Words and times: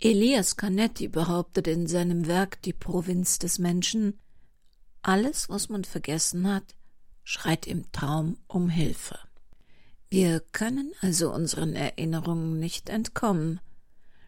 Elias 0.00 0.56
Canetti 0.56 1.08
behauptet 1.08 1.66
in 1.66 1.88
seinem 1.88 2.28
Werk 2.28 2.62
Die 2.62 2.72
Provinz 2.72 3.40
des 3.40 3.58
Menschen, 3.58 4.16
alles, 5.02 5.48
was 5.48 5.70
man 5.70 5.82
vergessen 5.82 6.46
hat, 6.46 6.76
schreit 7.24 7.66
im 7.66 7.90
Traum 7.90 8.36
um 8.46 8.68
Hilfe. 8.68 9.18
Wir 10.08 10.38
können 10.52 10.92
also 11.00 11.34
unseren 11.34 11.74
Erinnerungen 11.74 12.60
nicht 12.60 12.88
entkommen. 12.90 13.60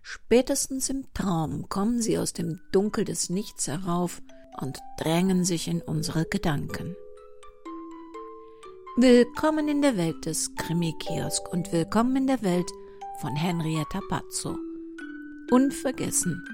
Spätestens 0.03 0.91
im 0.91 1.05
Traum 1.15 1.69
kommen 1.69 2.03
sie 2.03 2.19
aus 2.19 2.33
dem 2.33 2.61
Dunkel 2.73 3.05
des 3.05 3.31
Nichts 3.31 3.69
herauf 3.69 4.21
und 4.61 4.81
drängen 4.99 5.45
sich 5.45 5.69
in 5.69 5.83
unsere 5.83 6.25
Gedanken. 6.25 6.97
Willkommen 8.97 9.69
in 9.69 9.83
der 9.83 9.97
Welt 9.97 10.27
des 10.27 10.53
Krimi-Kiosk 10.57 11.49
und 11.53 11.71
willkommen 11.71 12.17
in 12.17 12.27
der 12.27 12.43
Welt 12.43 12.71
von 13.21 13.37
Henrietta 13.37 14.01
Pazzo. 14.09 14.59
Unvergessen. 15.51 16.45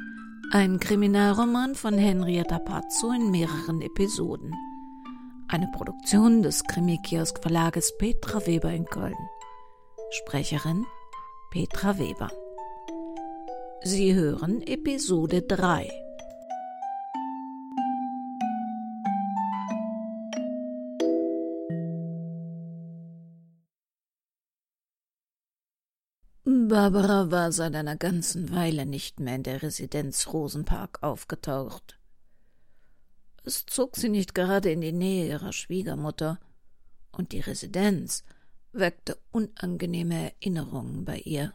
Ein 0.53 0.81
Kriminalroman 0.81 1.75
von 1.75 1.99
Henrietta 1.99 2.59
Pazzo 2.59 3.13
in 3.13 3.31
mehreren 3.31 3.83
Episoden. 3.83 4.55
Eine 5.49 5.69
Produktion 5.69 6.43
des 6.43 6.65
Krimi-Kiosk 6.65 7.43
Verlages 7.43 7.93
Petra 7.99 8.47
Weber 8.47 8.73
in 8.73 8.87
Köln. 8.87 9.19
Sprecherin 10.13 10.87
Petra 11.51 11.99
Weber. 11.99 12.31
Sie 13.83 14.15
hören 14.15 14.63
Episode 14.63 15.43
3. 15.43 16.06
Barbara 26.77 27.31
war 27.31 27.53
seit 27.53 27.75
einer 27.75 27.97
ganzen 27.97 28.55
Weile 28.55 28.85
nicht 28.85 29.19
mehr 29.19 29.37
in 29.37 29.43
der 29.43 29.63
Residenz 29.63 30.27
Rosenpark 30.35 31.03
aufgetaucht. 31.03 31.99
Es 33.45 33.65
zog 33.65 33.97
sie 33.97 34.11
nicht 34.11 34.35
gerade 34.35 34.71
in 34.71 34.83
die 34.83 34.93
Nähe 34.93 35.27
ihrer 35.27 35.55
Schwiegermutter, 35.55 36.39
und 37.13 37.33
die 37.33 37.41
Residenz 37.41 38.25
weckte 38.73 39.17
unangenehme 39.33 40.35
Erinnerungen 40.35 41.07
bei 41.07 41.17
ihr. 41.21 41.55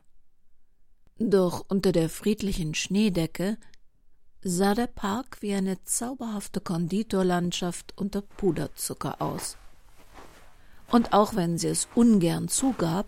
Doch 1.20 1.66
unter 1.68 1.92
der 1.92 2.10
friedlichen 2.10 2.74
Schneedecke 2.74 3.60
sah 4.42 4.74
der 4.74 4.88
Park 4.88 5.44
wie 5.44 5.54
eine 5.54 5.84
zauberhafte 5.84 6.62
Konditorlandschaft 6.62 7.96
unter 7.96 8.24
Puderzucker 8.24 9.22
aus. 9.22 9.56
Und 10.90 11.14
auch 11.14 11.36
wenn 11.36 11.60
sie 11.60 11.68
es 11.68 11.88
ungern 11.94 12.48
zugab, 12.48 13.06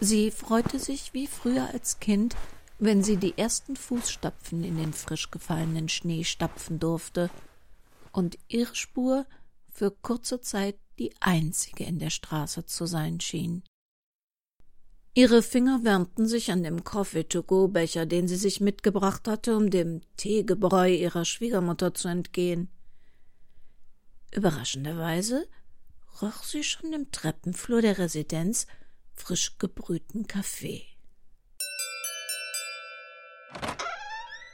Sie 0.00 0.30
freute 0.30 0.78
sich 0.78 1.12
wie 1.12 1.26
früher 1.26 1.70
als 1.72 1.98
Kind, 1.98 2.36
wenn 2.78 3.02
sie 3.02 3.16
die 3.16 3.36
ersten 3.36 3.74
Fußstapfen 3.74 4.62
in 4.62 4.76
den 4.76 4.92
frisch 4.92 5.30
gefallenen 5.32 5.88
Schnee 5.88 6.22
stapfen 6.22 6.78
durfte 6.78 7.30
und 8.12 8.38
ihre 8.46 8.76
Spur 8.76 9.26
für 9.72 9.90
kurze 9.90 10.40
Zeit 10.40 10.76
die 11.00 11.12
einzige 11.20 11.84
in 11.84 11.98
der 11.98 12.10
Straße 12.10 12.64
zu 12.66 12.86
sein 12.86 13.20
schien. 13.20 13.64
Ihre 15.14 15.42
Finger 15.42 15.82
wärmten 15.82 16.28
sich 16.28 16.52
an 16.52 16.62
dem 16.62 16.84
Coffee-to-go-Becher, 16.84 18.06
den 18.06 18.28
sie 18.28 18.36
sich 18.36 18.60
mitgebracht 18.60 19.26
hatte, 19.26 19.56
um 19.56 19.68
dem 19.68 20.00
Teegebräu 20.16 20.94
ihrer 20.94 21.24
Schwiegermutter 21.24 21.92
zu 21.92 22.06
entgehen. 22.06 22.68
Überraschenderweise 24.32 25.48
roch 26.22 26.44
sie 26.44 26.62
schon 26.62 26.92
im 26.92 27.10
Treppenflur 27.10 27.82
der 27.82 27.98
Residenz 27.98 28.68
frisch 29.18 29.58
gebrühten 29.58 30.26
Kaffee. 30.26 30.82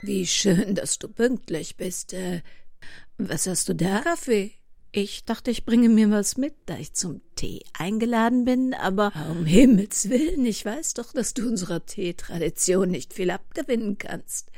Wie 0.02 0.26
schön, 0.26 0.74
dass 0.74 0.98
du 0.98 1.08
pünktlich 1.08 1.76
bist. 1.76 2.12
Äh, 2.12 2.42
was 3.16 3.46
hast 3.46 3.68
du 3.68 3.74
da, 3.74 4.00
Kaffee? 4.00 4.52
Ich 4.92 5.24
dachte, 5.24 5.50
ich 5.50 5.64
bringe 5.64 5.88
mir 5.88 6.10
was 6.10 6.36
mit, 6.36 6.54
da 6.66 6.76
ich 6.76 6.92
zum 6.92 7.20
Tee 7.34 7.64
eingeladen 7.72 8.44
bin, 8.44 8.74
aber 8.74 9.12
um 9.30 9.44
Himmels 9.44 10.08
willen, 10.08 10.44
ich 10.44 10.64
weiß 10.64 10.94
doch, 10.94 11.12
dass 11.12 11.34
du 11.34 11.48
unserer 11.48 11.84
Teetradition 11.84 12.90
nicht 12.90 13.12
viel 13.12 13.30
abgewinnen 13.30 13.98
kannst. 13.98 14.52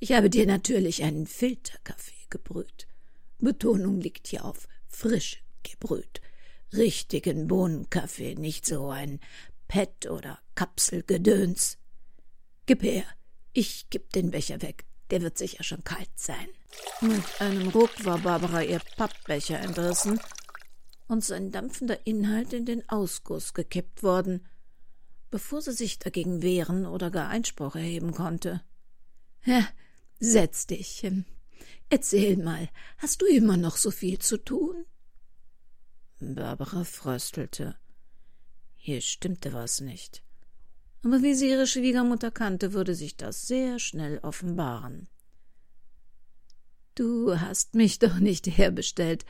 Ich 0.00 0.12
habe 0.12 0.30
dir 0.30 0.46
natürlich 0.46 1.04
einen 1.04 1.26
Filterkaffee 1.26 2.26
gebrüht. 2.28 2.88
Betonung 3.38 4.00
liegt 4.00 4.26
hier 4.26 4.44
auf 4.44 4.66
frisch 4.88 5.44
gebrüht 5.62 6.20
richtigen 6.72 7.48
Bohnenkaffee, 7.48 8.34
nicht 8.34 8.66
so 8.66 8.88
ein 8.88 9.20
Pet 9.68 10.06
oder 10.08 10.38
Kapselgedöns. 10.54 11.78
Gib 12.66 12.82
her, 12.82 13.04
ich 13.52 13.88
geb 13.90 14.12
den 14.12 14.30
Becher 14.30 14.62
weg, 14.62 14.84
der 15.10 15.22
wird 15.22 15.38
sicher 15.38 15.64
schon 15.64 15.84
kalt 15.84 16.10
sein. 16.16 16.48
Mit 17.00 17.40
einem 17.40 17.68
Ruck 17.68 18.04
war 18.04 18.18
Barbara 18.18 18.62
ihr 18.62 18.80
Pappbecher 18.96 19.60
entrissen 19.60 20.20
und 21.06 21.24
sein 21.24 21.50
dampfender 21.50 22.06
Inhalt 22.06 22.52
in 22.52 22.66
den 22.66 22.88
Ausguss 22.88 23.54
gekippt 23.54 24.02
worden, 24.02 24.46
bevor 25.30 25.62
sie 25.62 25.72
sich 25.72 25.98
dagegen 25.98 26.42
wehren 26.42 26.86
oder 26.86 27.10
gar 27.10 27.28
Einspruch 27.28 27.74
erheben 27.74 28.12
konnte. 28.12 28.62
Ja, 29.44 29.66
setz 30.20 30.66
dich. 30.66 31.06
Erzähl 31.90 32.36
mal, 32.36 32.68
hast 32.98 33.22
du 33.22 33.26
immer 33.26 33.56
noch 33.56 33.76
so 33.76 33.90
viel 33.90 34.18
zu 34.18 34.36
tun? 34.36 34.84
Barbara 36.20 36.84
fröstelte. 36.84 37.76
Hier 38.76 39.00
stimmte 39.00 39.52
was 39.52 39.80
nicht. 39.80 40.22
Aber 41.04 41.22
wie 41.22 41.34
sie 41.34 41.48
ihre 41.48 41.66
Schwiegermutter 41.66 42.30
kannte, 42.30 42.72
würde 42.72 42.94
sich 42.94 43.16
das 43.16 43.46
sehr 43.46 43.78
schnell 43.78 44.18
offenbaren. 44.18 45.08
Du 46.94 47.38
hast 47.38 47.74
mich 47.74 48.00
doch 48.00 48.18
nicht 48.18 48.46
herbestellt, 48.46 49.24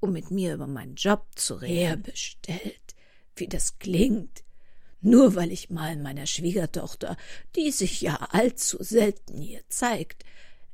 um 0.00 0.12
mit 0.12 0.32
mir 0.32 0.54
über 0.54 0.66
meinen 0.66 0.96
Job 0.96 1.26
zu 1.36 1.54
reden. 1.54 1.76
Herbestellt, 1.76 2.96
wie 3.36 3.46
das 3.46 3.78
klingt. 3.78 4.42
Nur 5.00 5.36
weil 5.36 5.52
ich 5.52 5.70
mal 5.70 5.96
meiner 5.96 6.26
Schwiegertochter, 6.26 7.16
die 7.54 7.70
sich 7.70 8.00
ja 8.00 8.16
allzu 8.30 8.82
selten 8.82 9.40
hier 9.40 9.62
zeigt, 9.68 10.24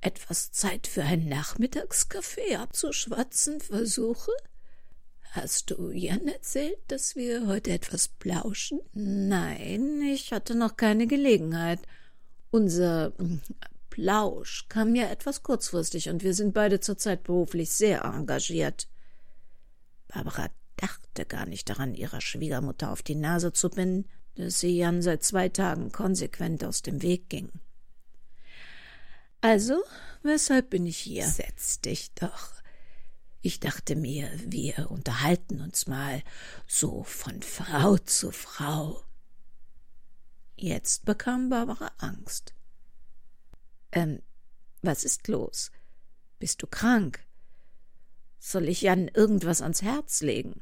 etwas 0.00 0.52
Zeit 0.52 0.86
für 0.86 1.02
ein 1.02 1.28
Nachmittagskaffee 1.28 2.56
abzuschwatzen 2.56 3.60
versuche? 3.60 4.32
Hast 5.32 5.70
du 5.70 5.90
Jan 5.90 6.26
erzählt, 6.26 6.78
dass 6.88 7.14
wir 7.14 7.46
heute 7.46 7.70
etwas 7.70 8.08
plauschen? 8.08 8.80
Nein, 8.94 10.00
ich 10.02 10.32
hatte 10.32 10.54
noch 10.54 10.76
keine 10.76 11.06
Gelegenheit. 11.06 11.80
Unser 12.50 13.12
hm, 13.18 13.40
Plausch 13.90 14.66
kam 14.68 14.94
ja 14.94 15.08
etwas 15.08 15.42
kurzfristig 15.42 16.08
und 16.08 16.22
wir 16.22 16.32
sind 16.32 16.54
beide 16.54 16.80
zurzeit 16.80 17.24
beruflich 17.24 17.70
sehr 17.70 18.04
engagiert. 18.04 18.88
Barbara 20.08 20.48
dachte 20.76 21.26
gar 21.26 21.46
nicht 21.46 21.68
daran, 21.68 21.94
ihrer 21.94 22.20
Schwiegermutter 22.20 22.90
auf 22.90 23.02
die 23.02 23.16
Nase 23.16 23.52
zu 23.52 23.68
binden, 23.68 24.08
dass 24.36 24.60
sie 24.60 24.76
Jan 24.76 25.02
seit 25.02 25.24
zwei 25.24 25.48
Tagen 25.48 25.92
konsequent 25.92 26.64
aus 26.64 26.82
dem 26.82 27.02
Weg 27.02 27.28
ging. 27.28 27.50
Also, 29.40 29.82
weshalb 30.22 30.70
bin 30.70 30.86
ich 30.86 30.98
hier? 30.98 31.26
Setz 31.26 31.80
dich 31.80 32.12
doch. 32.14 32.57
Ich 33.40 33.60
dachte 33.60 33.94
mir, 33.94 34.30
wir 34.46 34.90
unterhalten 34.90 35.60
uns 35.60 35.86
mal 35.86 36.22
so 36.66 37.04
von 37.04 37.40
Frau 37.42 37.96
zu 37.98 38.32
Frau. 38.32 39.02
Jetzt 40.56 41.04
bekam 41.04 41.48
Barbara 41.48 41.92
Angst. 41.98 42.52
Ähm, 43.92 44.20
was 44.82 45.04
ist 45.04 45.28
los? 45.28 45.70
Bist 46.40 46.62
du 46.62 46.66
krank? 46.66 47.24
Soll 48.40 48.68
ich 48.68 48.82
Jan 48.82 49.08
irgendwas 49.08 49.62
ans 49.62 49.82
Herz 49.82 50.20
legen? 50.20 50.60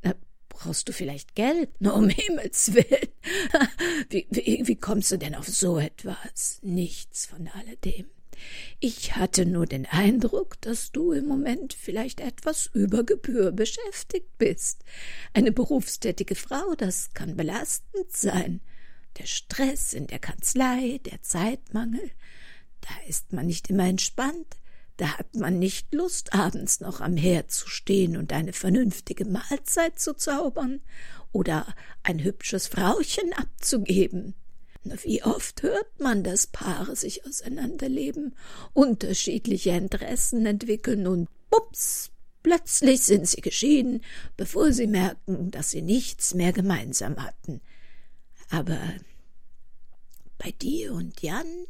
Äh, 0.00 0.14
brauchst 0.48 0.88
du 0.88 0.92
vielleicht 0.92 1.34
Geld? 1.34 1.78
Nur 1.80 1.94
um 1.98 2.08
Himmels 2.08 2.72
willen. 2.72 3.08
wie, 4.08 4.26
wie, 4.30 4.66
wie 4.66 4.76
kommst 4.76 5.12
du 5.12 5.18
denn 5.18 5.34
auf 5.34 5.46
so 5.46 5.78
etwas? 5.78 6.58
Nichts 6.62 7.26
von 7.26 7.48
alledem. 7.48 8.06
Ich 8.80 9.16
hatte 9.16 9.46
nur 9.46 9.66
den 9.66 9.86
Eindruck, 9.86 10.60
dass 10.60 10.92
du 10.92 11.12
im 11.12 11.26
Moment 11.26 11.74
vielleicht 11.74 12.20
etwas 12.20 12.66
über 12.72 13.04
Gebühr 13.04 13.52
beschäftigt 13.52 14.38
bist. 14.38 14.84
Eine 15.32 15.52
berufstätige 15.52 16.34
Frau, 16.34 16.74
das 16.76 17.12
kann 17.14 17.36
belastend 17.36 18.10
sein. 18.12 18.60
Der 19.18 19.26
Stress 19.26 19.92
in 19.92 20.06
der 20.06 20.18
Kanzlei, 20.18 21.00
der 21.04 21.22
Zeitmangel, 21.22 22.10
da 22.80 23.08
ist 23.08 23.32
man 23.32 23.46
nicht 23.46 23.70
immer 23.70 23.86
entspannt, 23.86 24.58
da 24.96 25.18
hat 25.18 25.34
man 25.34 25.58
nicht 25.58 25.92
Lust, 25.92 26.34
abends 26.34 26.80
noch 26.80 27.00
am 27.00 27.16
Herd 27.16 27.50
zu 27.50 27.68
stehen 27.68 28.16
und 28.16 28.32
eine 28.32 28.52
vernünftige 28.52 29.24
Mahlzeit 29.24 29.98
zu 29.98 30.14
zaubern 30.14 30.80
oder 31.32 31.74
ein 32.04 32.22
hübsches 32.22 32.68
Frauchen 32.68 33.32
abzugeben. 33.32 34.34
Wie 34.84 35.22
oft 35.22 35.62
hört 35.62 35.98
man, 35.98 36.22
dass 36.22 36.46
Paare 36.46 36.94
sich 36.94 37.26
auseinanderleben, 37.26 38.36
unterschiedliche 38.74 39.70
Interessen 39.70 40.44
entwickeln 40.44 41.06
und 41.06 41.28
bups, 41.50 42.10
plötzlich 42.42 43.02
sind 43.02 43.26
sie 43.26 43.40
geschieden, 43.40 44.02
bevor 44.36 44.72
sie 44.72 44.86
merken, 44.86 45.50
dass 45.50 45.70
sie 45.70 45.82
nichts 45.82 46.34
mehr 46.34 46.52
gemeinsam 46.52 47.16
hatten. 47.16 47.62
Aber 48.50 48.78
bei 50.36 50.50
dir 50.50 50.92
und 50.92 51.22
Jan 51.22 51.66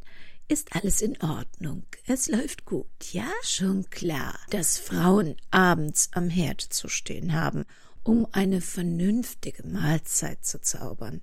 ist 0.49 0.75
alles 0.75 1.01
in 1.01 1.21
Ordnung. 1.23 1.85
Es 2.07 2.29
läuft 2.29 2.65
gut, 2.65 3.13
ja? 3.13 3.31
Schon 3.43 3.89
klar, 3.91 4.39
dass 4.51 4.79
Frauen 4.79 5.37
abends 5.51 6.11
am 6.13 6.29
Herd 6.29 6.61
zu 6.61 6.89
stehen 6.89 7.33
haben, 7.33 7.65
um 8.03 8.27
eine 8.33 8.61
vernünftige 8.61 9.67
Mahlzeit 9.67 10.45
zu 10.45 10.61
zaubern. 10.61 11.23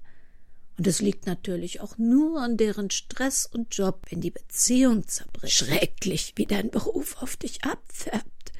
Und 0.77 0.88
es 0.88 1.01
liegt 1.01 1.27
natürlich 1.27 1.81
auch 1.81 1.97
nur 1.97 2.41
an 2.41 2.57
deren 2.57 2.89
Stress 2.89 3.45
und 3.45 3.75
Job, 3.75 4.06
wenn 4.09 4.21
die 4.21 4.31
Beziehung 4.31 5.07
zerbricht. 5.07 5.53
Schrecklich, 5.53 6.33
wie 6.35 6.45
dein 6.45 6.71
Beruf 6.71 7.21
auf 7.21 7.35
dich 7.35 7.63
abfärbt. 7.63 8.51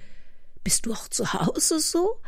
Bist 0.63 0.85
du 0.85 0.93
auch 0.93 1.07
zu 1.07 1.33
Hause 1.33 1.79
so? 1.79 2.19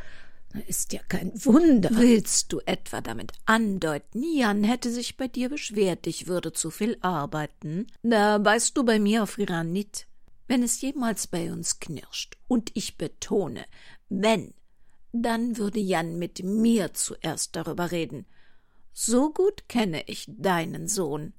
Ist 0.67 0.93
ja 0.93 1.01
kein 1.09 1.31
Wunder. 1.45 1.89
Willst 1.93 2.53
du 2.53 2.59
etwa 2.65 3.01
damit 3.01 3.31
andeuten, 3.45 4.23
Jan 4.23 4.63
hätte 4.63 4.91
sich 4.91 5.17
bei 5.17 5.27
dir 5.27 5.49
beschwert, 5.49 6.05
ich 6.05 6.27
würde 6.27 6.53
zu 6.53 6.69
viel 6.69 6.97
arbeiten? 7.01 7.87
Da 8.03 8.43
weißt 8.43 8.77
du 8.77 8.83
bei 8.83 8.99
mir 8.99 9.23
auf 9.23 9.37
Granit. 9.37 10.05
Wenn 10.47 10.61
es 10.61 10.81
jemals 10.81 11.27
bei 11.27 11.51
uns 11.51 11.79
knirscht, 11.79 12.37
und 12.47 12.71
ich 12.75 12.97
betone, 12.97 13.65
wenn, 14.09 14.53
dann 15.11 15.57
würde 15.57 15.79
Jan 15.79 16.19
mit 16.19 16.43
mir 16.43 16.93
zuerst 16.93 17.55
darüber 17.55 17.91
reden. 17.91 18.25
So 18.93 19.31
gut 19.31 19.67
kenne 19.67 20.03
ich 20.07 20.25
deinen 20.29 20.87
Sohn. 20.87 21.33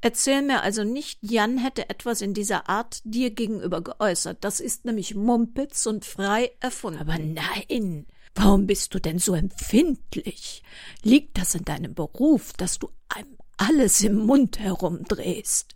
Erzähl 0.00 0.42
mir 0.42 0.62
also 0.62 0.82
nicht, 0.82 1.20
Jan 1.22 1.58
hätte 1.58 1.88
etwas 1.88 2.22
in 2.22 2.34
dieser 2.34 2.68
Art 2.68 3.00
dir 3.04 3.30
gegenüber 3.30 3.82
geäußert. 3.82 4.38
Das 4.42 4.58
ist 4.58 4.84
nämlich 4.84 5.14
Mumpitz 5.14 5.86
und 5.86 6.04
frei 6.04 6.50
erfunden. 6.60 7.00
Aber 7.00 7.18
nein, 7.18 8.06
Warum 8.34 8.66
bist 8.66 8.94
du 8.94 8.98
denn 8.98 9.18
so 9.18 9.34
empfindlich? 9.34 10.62
Liegt 11.02 11.38
das 11.38 11.54
in 11.54 11.64
deinem 11.64 11.94
Beruf, 11.94 12.52
dass 12.54 12.78
du 12.78 12.88
einem 13.08 13.36
alles 13.56 14.00
im 14.00 14.16
Mund 14.16 14.58
herumdrehst? 14.58 15.74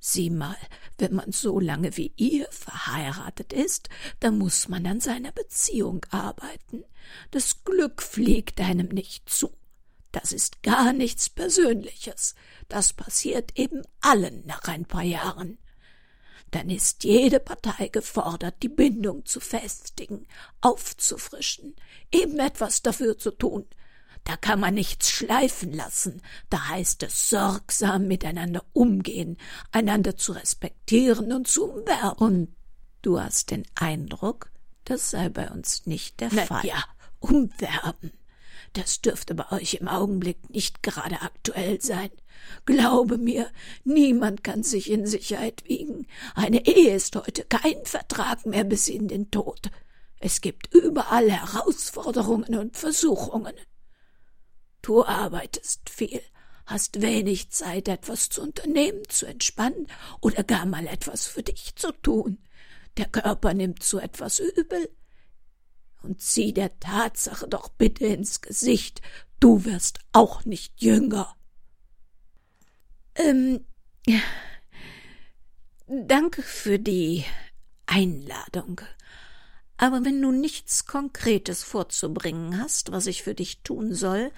Sieh 0.00 0.28
mal, 0.28 0.56
wenn 0.98 1.14
man 1.14 1.32
so 1.32 1.60
lange 1.60 1.96
wie 1.96 2.12
ihr 2.16 2.46
verheiratet 2.50 3.52
ist, 3.52 3.88
dann 4.20 4.38
muss 4.38 4.68
man 4.68 4.86
an 4.86 5.00
seiner 5.00 5.32
Beziehung 5.32 6.04
arbeiten. 6.10 6.84
Das 7.30 7.64
Glück 7.64 8.02
fliegt 8.02 8.60
einem 8.60 8.88
nicht 8.88 9.30
zu. 9.30 9.50
Das 10.14 10.32
ist 10.32 10.62
gar 10.62 10.92
nichts 10.92 11.28
Persönliches. 11.28 12.34
Das 12.68 12.92
passiert 12.92 13.58
eben 13.58 13.82
allen 14.00 14.46
nach 14.46 14.62
ein 14.64 14.86
paar 14.86 15.02
Jahren 15.02 15.58
dann 16.54 16.70
ist 16.70 17.02
jede 17.02 17.40
Partei 17.40 17.88
gefordert, 17.88 18.62
die 18.62 18.68
Bindung 18.68 19.24
zu 19.24 19.40
festigen, 19.40 20.28
aufzufrischen, 20.60 21.74
eben 22.12 22.38
etwas 22.38 22.80
dafür 22.80 23.18
zu 23.18 23.32
tun. 23.32 23.66
Da 24.22 24.36
kann 24.36 24.60
man 24.60 24.74
nichts 24.74 25.10
schleifen 25.10 25.72
lassen, 25.72 26.22
da 26.50 26.68
heißt 26.68 27.02
es 27.02 27.28
sorgsam 27.28 28.06
miteinander 28.06 28.64
umgehen, 28.72 29.36
einander 29.72 30.16
zu 30.16 30.30
respektieren 30.30 31.32
und 31.32 31.48
zu 31.48 31.68
umwerben. 31.68 32.18
Und 32.18 32.56
du 33.02 33.20
hast 33.20 33.50
den 33.50 33.64
Eindruck, 33.74 34.52
das 34.84 35.10
sei 35.10 35.30
bei 35.30 35.50
uns 35.50 35.86
nicht 35.86 36.20
der 36.20 36.28
Na, 36.32 36.46
Fall. 36.46 36.64
Ja, 36.64 36.84
umwerben. 37.18 38.12
Das 38.74 39.00
dürfte 39.00 39.36
bei 39.36 39.50
euch 39.52 39.74
im 39.74 39.86
Augenblick 39.86 40.50
nicht 40.50 40.82
gerade 40.82 41.22
aktuell 41.22 41.80
sein. 41.80 42.10
Glaube 42.66 43.18
mir, 43.18 43.48
niemand 43.84 44.42
kann 44.42 44.64
sich 44.64 44.90
in 44.90 45.06
Sicherheit 45.06 45.62
wiegen. 45.68 46.08
Eine 46.34 46.66
Ehe 46.66 46.94
ist 46.94 47.14
heute 47.14 47.44
kein 47.44 47.84
Vertrag 47.84 48.44
mehr 48.46 48.64
bis 48.64 48.88
in 48.88 49.06
den 49.06 49.30
Tod. 49.30 49.70
Es 50.18 50.40
gibt 50.40 50.74
überall 50.74 51.30
Herausforderungen 51.30 52.56
und 52.56 52.76
Versuchungen. 52.76 53.54
Du 54.82 55.04
arbeitest 55.04 55.88
viel, 55.88 56.20
hast 56.66 57.00
wenig 57.00 57.50
Zeit, 57.50 57.86
etwas 57.86 58.28
zu 58.28 58.42
unternehmen, 58.42 59.02
zu 59.08 59.26
entspannen 59.26 59.86
oder 60.20 60.42
gar 60.42 60.66
mal 60.66 60.88
etwas 60.88 61.26
für 61.26 61.44
dich 61.44 61.76
zu 61.76 61.92
tun. 61.92 62.38
Der 62.96 63.06
Körper 63.06 63.54
nimmt 63.54 63.84
so 63.84 63.98
etwas 63.98 64.40
übel, 64.40 64.88
und 66.04 66.20
sieh 66.20 66.52
der 66.52 66.78
Tatsache 66.78 67.48
doch 67.48 67.68
bitte 67.68 68.06
ins 68.06 68.40
Gesicht, 68.40 69.00
du 69.40 69.64
wirst 69.64 69.98
auch 70.12 70.44
nicht 70.44 70.80
jünger. 70.80 71.34
Ähm, 73.14 73.64
danke 75.86 76.42
für 76.42 76.78
die 76.78 77.24
Einladung. 77.86 78.80
Aber 79.76 80.04
wenn 80.04 80.22
du 80.22 80.30
nichts 80.30 80.86
Konkretes 80.86 81.64
vorzubringen 81.64 82.60
hast, 82.60 82.92
was 82.92 83.06
ich 83.06 83.22
für 83.22 83.34
dich 83.34 83.62
tun 83.62 83.94
soll, 83.94 84.30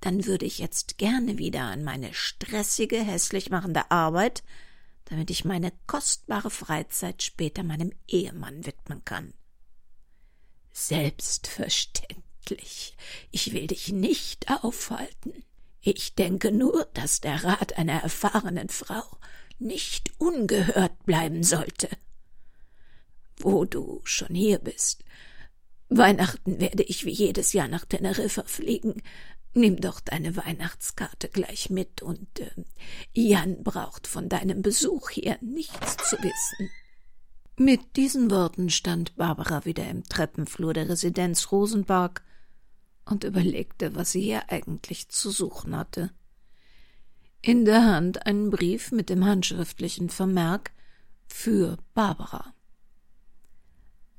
dann 0.00 0.26
würde 0.26 0.46
ich 0.46 0.58
jetzt 0.58 0.98
gerne 0.98 1.38
wieder 1.38 1.62
an 1.62 1.82
meine 1.82 2.14
stressige, 2.14 3.02
hässlich 3.02 3.50
machende 3.50 3.90
Arbeit, 3.90 4.44
damit 5.06 5.30
ich 5.30 5.44
meine 5.44 5.72
kostbare 5.86 6.50
Freizeit 6.50 7.22
später 7.22 7.64
meinem 7.64 7.92
Ehemann 8.06 8.64
widmen 8.66 9.04
kann. 9.04 9.32
Selbstverständlich. 10.80 12.96
Ich 13.32 13.52
will 13.52 13.66
dich 13.66 13.88
nicht 13.88 14.48
aufhalten. 14.48 15.42
Ich 15.80 16.14
denke 16.14 16.52
nur, 16.52 16.86
dass 16.94 17.20
der 17.20 17.42
Rat 17.42 17.76
einer 17.76 18.00
erfahrenen 18.00 18.68
Frau 18.68 19.02
nicht 19.58 20.12
ungehört 20.18 21.04
bleiben 21.04 21.42
sollte. 21.42 21.88
Wo 23.38 23.64
du 23.64 24.02
schon 24.04 24.36
hier 24.36 24.60
bist. 24.60 25.02
Weihnachten 25.88 26.60
werde 26.60 26.84
ich 26.84 27.04
wie 27.04 27.10
jedes 27.10 27.52
Jahr 27.52 27.66
nach 27.66 27.84
Teneriffa 27.84 28.44
fliegen. 28.44 29.02
Nimm 29.54 29.80
doch 29.80 29.98
deine 29.98 30.36
Weihnachtskarte 30.36 31.28
gleich 31.28 31.70
mit 31.70 32.02
und 32.02 32.38
äh, 32.38 32.52
Jan 33.12 33.64
braucht 33.64 34.06
von 34.06 34.28
deinem 34.28 34.62
Besuch 34.62 35.10
hier 35.10 35.38
nichts 35.40 35.96
zu 36.08 36.16
wissen. 36.18 36.70
Mit 37.60 37.96
diesen 37.96 38.30
Worten 38.30 38.70
stand 38.70 39.16
Barbara 39.16 39.64
wieder 39.64 39.88
im 39.88 40.04
Treppenflur 40.04 40.74
der 40.74 40.88
Residenz 40.88 41.50
Rosenberg 41.50 42.22
und 43.04 43.24
überlegte, 43.24 43.96
was 43.96 44.12
sie 44.12 44.20
hier 44.20 44.48
eigentlich 44.48 45.08
zu 45.08 45.32
suchen 45.32 45.76
hatte. 45.76 46.12
In 47.42 47.64
der 47.64 47.84
Hand 47.84 48.26
einen 48.26 48.50
Brief 48.50 48.92
mit 48.92 49.10
dem 49.10 49.24
handschriftlichen 49.24 50.08
Vermerk 50.08 50.70
für 51.26 51.78
Barbara. 51.94 52.54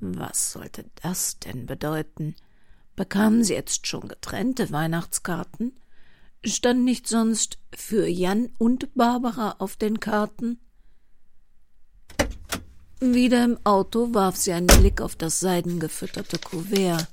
Was 0.01 0.51
sollte 0.51 0.89
das 1.01 1.39
denn 1.39 1.65
bedeuten? 1.65 2.36
Bekamen 2.97 3.45
sie 3.45 3.53
jetzt 3.53 3.88
schon 3.88 4.09
getrennte 4.09 4.69
Weihnachtskarten? 4.69 5.80
Stand 6.44 6.83
nicht 6.83 7.07
sonst 7.07 7.57
für 7.74 8.06
Jan 8.06 8.50
und 8.57 8.94
Barbara 8.95 9.56
auf 9.59 9.77
den 9.77 10.01
Karten? 10.01 10.59
Wieder 13.01 13.46
im 13.46 13.58
Auto 13.65 14.13
warf 14.13 14.36
sie 14.36 14.51
einen 14.51 14.68
Blick 14.68 15.00
auf 15.00 15.15
das 15.15 15.39
seidengefütterte 15.39 16.38
Kuvert. 16.38 17.08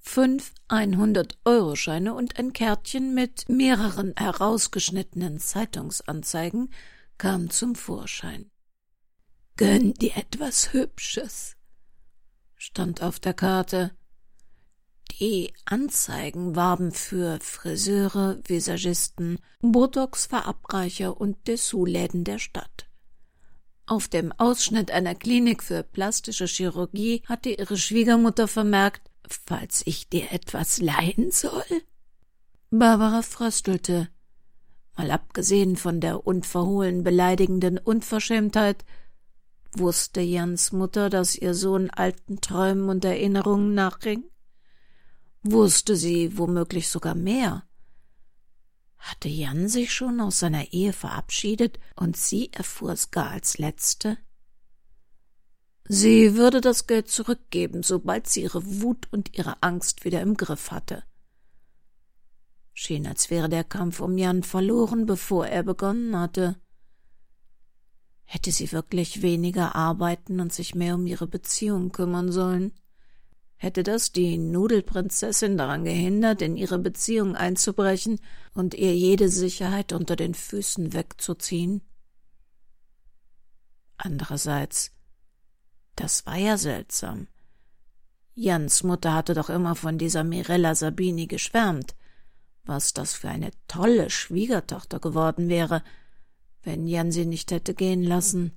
Fünf 0.00 0.52
einhundert-Euro-Scheine 0.66 2.12
und 2.12 2.38
ein 2.38 2.52
Kärtchen 2.52 3.14
mit 3.14 3.48
mehreren 3.48 4.14
herausgeschnittenen 4.16 5.38
Zeitungsanzeigen 5.38 6.72
kam 7.18 7.50
zum 7.50 7.76
Vorschein. 7.76 8.50
Gönn 9.56 9.94
dir 9.94 10.16
etwas 10.16 10.72
Hübsches, 10.72 11.56
stand 12.56 13.00
auf 13.00 13.20
der 13.20 13.34
Karte. 13.34 13.92
Die 15.12 15.52
Anzeigen 15.64 16.56
warben 16.56 16.90
für 16.90 17.38
Friseure, 17.40 18.38
Visagisten, 18.46 19.38
Botox-Verabreicher 19.60 21.20
und 21.20 21.46
Dessous-Läden 21.46 22.24
der 22.24 22.38
Stadt. 22.38 22.86
Auf 23.86 24.08
dem 24.08 24.32
Ausschnitt 24.32 24.90
einer 24.90 25.14
Klinik 25.14 25.62
für 25.62 25.82
plastische 25.82 26.46
Chirurgie 26.46 27.22
hatte 27.26 27.50
ihre 27.50 27.76
Schwiegermutter 27.76 28.48
vermerkt, 28.48 29.10
falls 29.28 29.82
ich 29.84 30.08
dir 30.08 30.32
etwas 30.32 30.80
leihen 30.80 31.30
soll? 31.30 31.64
Barbara 32.70 33.22
fröstelte. 33.22 34.08
Mal 34.96 35.10
abgesehen 35.10 35.76
von 35.76 36.00
der 36.00 36.26
unverhohlen 36.26 37.04
beleidigenden 37.04 37.78
Unverschämtheit, 37.78 38.84
wusste 39.76 40.20
Jans 40.20 40.72
Mutter, 40.72 41.10
dass 41.10 41.36
ihr 41.36 41.54
Sohn 41.54 41.90
alten 41.90 42.40
Träumen 42.40 42.88
und 42.88 43.04
Erinnerungen 43.04 43.74
nachging? 43.74 44.24
Wusste 45.46 45.94
sie 45.94 46.38
womöglich 46.38 46.88
sogar 46.88 47.14
mehr? 47.14 47.64
Hatte 48.96 49.28
Jan 49.28 49.68
sich 49.68 49.92
schon 49.92 50.18
aus 50.22 50.38
seiner 50.38 50.72
Ehe 50.72 50.94
verabschiedet 50.94 51.78
und 51.96 52.16
sie 52.16 52.50
erfuhr 52.54 52.92
es 52.92 53.10
gar 53.10 53.30
als 53.30 53.58
Letzte? 53.58 54.16
Sie 55.86 56.34
würde 56.34 56.62
das 56.62 56.86
Geld 56.86 57.10
zurückgeben, 57.10 57.82
sobald 57.82 58.26
sie 58.26 58.40
ihre 58.40 58.80
Wut 58.80 59.06
und 59.12 59.36
ihre 59.36 59.62
Angst 59.62 60.06
wieder 60.06 60.22
im 60.22 60.38
Griff 60.38 60.70
hatte. 60.70 61.04
Schien, 62.72 63.06
als 63.06 63.28
wäre 63.28 63.50
der 63.50 63.64
Kampf 63.64 64.00
um 64.00 64.16
Jan 64.16 64.44
verloren, 64.44 65.04
bevor 65.04 65.46
er 65.46 65.62
begonnen 65.62 66.18
hatte. 66.18 66.58
Hätte 68.24 68.50
sie 68.50 68.72
wirklich 68.72 69.20
weniger 69.20 69.74
arbeiten 69.74 70.40
und 70.40 70.54
sich 70.54 70.74
mehr 70.74 70.94
um 70.94 71.06
ihre 71.06 71.26
Beziehung 71.26 71.92
kümmern 71.92 72.32
sollen? 72.32 72.72
Hätte 73.64 73.82
das 73.82 74.12
die 74.12 74.36
Nudelprinzessin 74.36 75.56
daran 75.56 75.84
gehindert, 75.84 76.42
in 76.42 76.58
ihre 76.58 76.78
Beziehung 76.78 77.34
einzubrechen 77.34 78.20
und 78.52 78.74
ihr 78.74 78.94
jede 78.94 79.30
Sicherheit 79.30 79.94
unter 79.94 80.16
den 80.16 80.34
Füßen 80.34 80.92
wegzuziehen? 80.92 81.80
Andererseits, 83.96 84.92
das 85.96 86.26
war 86.26 86.36
ja 86.36 86.58
seltsam. 86.58 87.26
Jans 88.34 88.82
Mutter 88.82 89.14
hatte 89.14 89.32
doch 89.32 89.48
immer 89.48 89.74
von 89.74 89.96
dieser 89.96 90.24
Mirella 90.24 90.74
Sabini 90.74 91.26
geschwärmt, 91.26 91.96
was 92.64 92.92
das 92.92 93.14
für 93.14 93.30
eine 93.30 93.50
tolle 93.66 94.10
Schwiegertochter 94.10 95.00
geworden 95.00 95.48
wäre, 95.48 95.82
wenn 96.64 96.86
Jan 96.86 97.10
sie 97.10 97.24
nicht 97.24 97.50
hätte 97.50 97.72
gehen 97.72 98.02
lassen. 98.02 98.52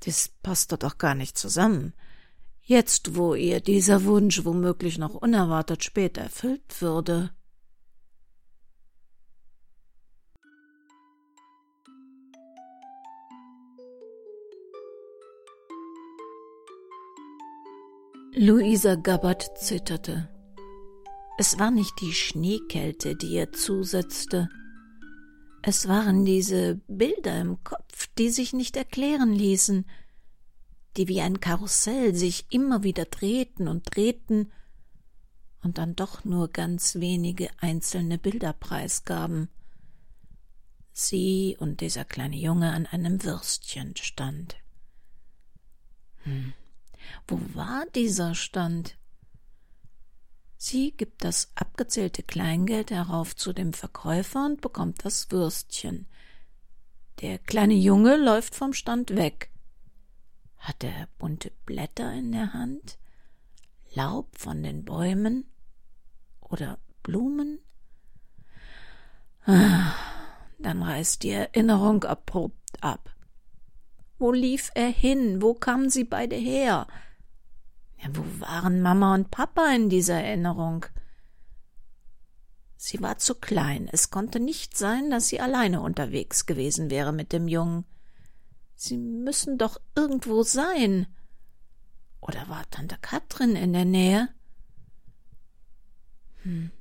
Das 0.00 0.30
passte 0.42 0.78
doch 0.78 0.96
gar 0.96 1.14
nicht 1.14 1.36
zusammen. 1.36 1.92
Jetzt, 2.64 3.16
wo 3.16 3.34
ihr 3.34 3.60
dieser 3.60 4.04
Wunsch 4.04 4.44
womöglich 4.44 4.96
noch 4.96 5.14
unerwartet 5.14 5.82
spät 5.82 6.16
erfüllt 6.16 6.80
würde. 6.80 7.30
Luisa 18.34 18.94
Gabbard 18.94 19.58
zitterte. 19.58 20.28
Es 21.38 21.58
war 21.58 21.70
nicht 21.72 22.00
die 22.00 22.12
Schneekälte, 22.12 23.16
die 23.16 23.34
ihr 23.34 23.52
zusetzte. 23.52 24.48
Es 25.62 25.88
waren 25.88 26.24
diese 26.24 26.80
Bilder 26.86 27.40
im 27.40 27.62
Kopf, 27.64 28.06
die 28.18 28.30
sich 28.30 28.52
nicht 28.52 28.76
erklären 28.76 29.32
ließen, 29.32 29.84
die 30.96 31.08
wie 31.08 31.20
ein 31.20 31.40
Karussell 31.40 32.14
sich 32.14 32.46
immer 32.50 32.82
wieder 32.82 33.04
drehten 33.04 33.68
und 33.68 33.94
drehten 33.94 34.52
und 35.62 35.78
dann 35.78 35.94
doch 35.94 36.24
nur 36.24 36.48
ganz 36.48 36.96
wenige 36.96 37.48
einzelne 37.58 38.18
Bilder 38.18 38.52
preisgaben. 38.52 39.48
Sie 40.92 41.56
und 41.58 41.80
dieser 41.80 42.04
kleine 42.04 42.36
Junge 42.36 42.72
an 42.72 42.86
einem 42.86 43.22
Würstchen 43.24 43.96
stand. 43.96 44.56
Hm. 46.24 46.52
Wo 47.26 47.40
war 47.54 47.86
dieser 47.94 48.34
Stand? 48.34 48.96
Sie 50.56 50.92
gibt 50.92 51.24
das 51.24 51.50
abgezählte 51.54 52.22
Kleingeld 52.22 52.90
herauf 52.90 53.34
zu 53.34 53.52
dem 53.52 53.72
Verkäufer 53.72 54.46
und 54.46 54.60
bekommt 54.60 55.04
das 55.04 55.30
Würstchen. 55.30 56.06
Der 57.20 57.38
kleine 57.38 57.74
Junge 57.74 58.16
läuft 58.16 58.54
vom 58.54 58.72
Stand 58.72 59.16
weg. 59.16 59.51
Hat 60.62 60.84
er 60.84 61.08
bunte 61.18 61.50
Blätter 61.66 62.12
in 62.12 62.30
der 62.30 62.52
Hand? 62.52 62.96
Laub 63.94 64.38
von 64.38 64.62
den 64.62 64.84
Bäumen? 64.84 65.44
Oder 66.40 66.78
Blumen? 67.02 67.58
Ah, 69.44 69.92
dann 70.60 70.84
reißt 70.84 71.24
die 71.24 71.30
Erinnerung 71.30 72.04
abrupt 72.04 72.80
ab. 72.80 73.10
Wo 74.18 74.30
lief 74.30 74.70
er 74.76 74.88
hin? 74.88 75.42
Wo 75.42 75.52
kamen 75.52 75.90
sie 75.90 76.04
beide 76.04 76.36
her? 76.36 76.86
Ja, 78.00 78.08
wo 78.12 78.24
waren 78.38 78.82
Mama 78.82 79.14
und 79.14 79.32
Papa 79.32 79.68
in 79.74 79.88
dieser 79.88 80.22
Erinnerung? 80.22 80.86
Sie 82.76 83.02
war 83.02 83.18
zu 83.18 83.34
klein. 83.34 83.88
Es 83.90 84.10
konnte 84.10 84.38
nicht 84.38 84.78
sein, 84.78 85.10
dass 85.10 85.26
sie 85.26 85.40
alleine 85.40 85.80
unterwegs 85.80 86.46
gewesen 86.46 86.88
wäre 86.88 87.12
mit 87.12 87.32
dem 87.32 87.48
Jungen. 87.48 87.84
Sie 88.84 88.98
müssen 88.98 89.58
doch 89.58 89.80
irgendwo 89.94 90.42
sein. 90.42 91.06
Oder 92.20 92.48
war 92.48 92.68
Tante 92.68 92.98
Katrin 93.00 93.54
in 93.54 93.72
der 93.72 93.84
Nähe? 93.84 94.28
Hm. 96.42 96.72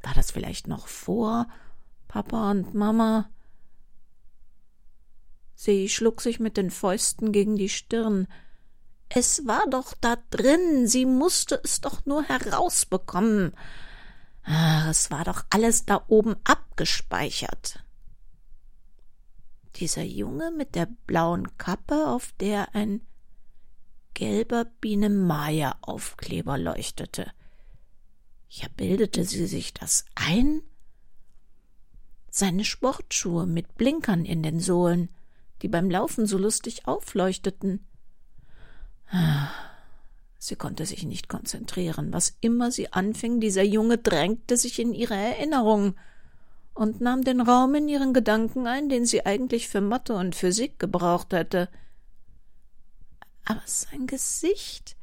War 0.00 0.14
das 0.14 0.30
vielleicht 0.30 0.68
noch 0.68 0.86
vor 0.86 1.48
Papa 2.06 2.52
und 2.52 2.72
Mama? 2.72 3.28
Sie 5.56 5.88
schlug 5.88 6.20
sich 6.20 6.38
mit 6.38 6.56
den 6.56 6.70
Fäusten 6.70 7.32
gegen 7.32 7.56
die 7.56 7.68
Stirn. 7.68 8.28
Es 9.08 9.44
war 9.44 9.68
doch 9.68 9.94
da 10.00 10.18
drin, 10.30 10.86
sie 10.86 11.04
musste 11.04 11.60
es 11.64 11.80
doch 11.80 12.06
nur 12.06 12.22
herausbekommen. 12.22 13.56
Ah, 14.44 14.88
es 14.88 15.10
war 15.10 15.24
doch 15.24 15.44
alles 15.50 15.84
da 15.84 16.04
oben 16.06 16.36
abgespeichert 16.44 17.82
dieser 19.78 20.02
Junge 20.02 20.50
mit 20.50 20.74
der 20.74 20.86
blauen 21.06 21.56
Kappe, 21.56 22.08
auf 22.08 22.32
der 22.40 22.74
ein 22.74 23.00
gelber 24.14 24.64
Biene 24.64 25.10
Maya 25.10 25.76
Aufkleber 25.80 26.58
leuchtete. 26.58 27.30
Ja, 28.48 28.66
bildete 28.76 29.24
sie 29.24 29.46
sich 29.46 29.74
das 29.74 30.04
ein? 30.14 30.62
Seine 32.30 32.64
Sportschuhe 32.64 33.46
mit 33.46 33.76
Blinkern 33.76 34.24
in 34.24 34.42
den 34.42 34.60
Sohlen, 34.60 35.10
die 35.62 35.68
beim 35.68 35.90
Laufen 35.90 36.26
so 36.26 36.38
lustig 36.38 36.86
aufleuchteten. 36.86 37.86
Sie 40.38 40.56
konnte 40.56 40.86
sich 40.86 41.04
nicht 41.04 41.28
konzentrieren. 41.28 42.12
Was 42.12 42.36
immer 42.40 42.70
sie 42.70 42.92
anfing, 42.92 43.40
dieser 43.40 43.64
Junge 43.64 43.98
drängte 43.98 44.56
sich 44.56 44.78
in 44.78 44.94
ihre 44.94 45.14
Erinnerung 45.14 45.94
und 46.78 47.00
nahm 47.00 47.24
den 47.24 47.40
Raum 47.40 47.74
in 47.74 47.88
ihren 47.88 48.14
Gedanken 48.14 48.68
ein, 48.68 48.88
den 48.88 49.04
sie 49.04 49.26
eigentlich 49.26 49.68
für 49.68 49.80
Mathe 49.80 50.14
und 50.14 50.36
Physik 50.36 50.78
gebraucht 50.78 51.32
hätte. 51.32 51.68
Aber 53.44 53.62
sein 53.64 54.06
Gesicht. 54.06 54.96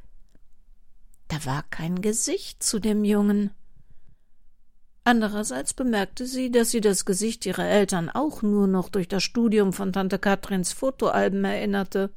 Da 1.27 1.43
war 1.43 1.63
kein 1.63 2.01
Gesicht 2.01 2.63
zu 2.63 2.79
dem 2.79 3.03
Jungen. 3.03 3.51
Andererseits 5.03 5.73
bemerkte 5.73 6.25
sie, 6.25 6.49
dass 6.49 6.71
sie 6.71 6.79
das 6.79 7.03
Gesicht 7.03 7.45
ihrer 7.45 7.65
Eltern 7.65 8.09
auch 8.09 8.41
nur 8.41 8.67
noch 8.67 8.87
durch 8.87 9.09
das 9.09 9.23
Studium 9.23 9.73
von 9.73 9.91
Tante 9.91 10.17
Katrins 10.17 10.71
Fotoalben 10.71 11.43
erinnerte. 11.43 12.09